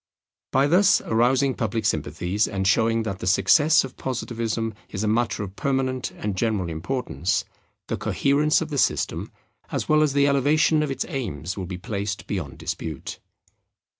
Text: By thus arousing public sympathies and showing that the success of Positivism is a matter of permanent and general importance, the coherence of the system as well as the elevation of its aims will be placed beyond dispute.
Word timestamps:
By 0.51 0.65
thus 0.65 0.99
arousing 1.01 1.53
public 1.53 1.85
sympathies 1.85 2.47
and 2.47 2.65
showing 2.67 3.03
that 3.03 3.19
the 3.19 3.27
success 3.27 3.83
of 3.83 3.97
Positivism 3.97 4.73
is 4.89 5.03
a 5.03 5.07
matter 5.07 5.43
of 5.43 5.55
permanent 5.55 6.09
and 6.17 6.35
general 6.35 6.69
importance, 6.71 7.45
the 7.85 7.97
coherence 7.97 8.61
of 8.61 8.69
the 8.69 8.79
system 8.79 9.31
as 9.71 9.87
well 9.87 10.01
as 10.01 10.13
the 10.13 10.27
elevation 10.27 10.81
of 10.81 10.89
its 10.89 11.05
aims 11.07 11.55
will 11.55 11.67
be 11.67 11.77
placed 11.77 12.25
beyond 12.25 12.57
dispute. 12.57 13.19